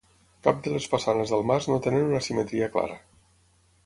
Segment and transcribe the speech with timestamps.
[0.45, 2.97] Cap de les façanes del mas no tenen una simetria clara.